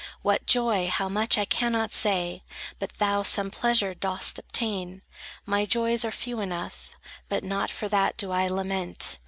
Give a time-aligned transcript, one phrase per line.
[0.23, 2.41] What joy, how much I cannot say;
[2.79, 5.03] But thou some pleasure dost obtain.
[5.45, 6.95] My joys are few enough;
[7.29, 9.19] But not for that do I lament.